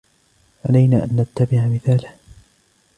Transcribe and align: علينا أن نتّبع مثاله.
علينا 0.69 1.03
أن 1.03 1.21
نتّبع 1.43 1.65
مثاله. 1.67 2.13